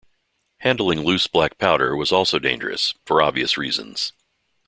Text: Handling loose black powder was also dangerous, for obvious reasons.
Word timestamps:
Handling 0.61 1.01
loose 1.05 1.27
black 1.27 1.59
powder 1.59 1.95
was 1.95 2.11
also 2.11 2.39
dangerous, 2.39 2.95
for 3.05 3.21
obvious 3.21 3.55
reasons. 3.55 4.13